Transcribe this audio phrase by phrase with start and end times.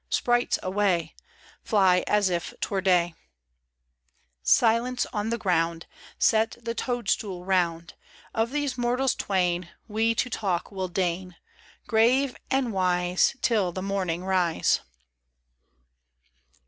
[0.09, 1.11] Sprites, awayl
[1.61, 3.13] Fly as if 'twere day!
[4.41, 5.05] Silence!
[5.13, 5.85] on the ground
[6.17, 7.93] Set the toadstool round.
[8.33, 11.35] Of these mortals twain We to talk will deign,
[11.85, 14.79] Grave and wise, Till the morning rise.